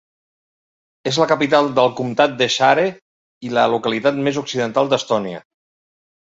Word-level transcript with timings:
És 1.11 1.19
la 1.23 1.27
capital 1.31 1.69
del 1.81 1.91
comtat 1.99 2.33
de 2.41 2.49
Saare 2.55 2.87
i 3.51 3.55
la 3.59 3.69
localitat 3.77 4.21
més 4.31 4.43
occidental 4.45 4.93
d'Estònia. 4.95 5.47